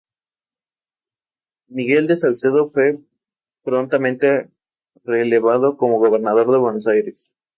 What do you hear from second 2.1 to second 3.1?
Salcedo fue